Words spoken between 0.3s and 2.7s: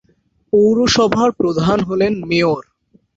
পৌরসভার প্রধান হলেন মেয়র।